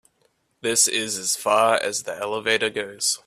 This 0.61 0.87
is 0.87 1.19
as 1.19 1.35
far 1.35 1.75
as 1.75 2.01
the 2.01 2.15
elevator 2.17 2.71
goes. 2.71 3.19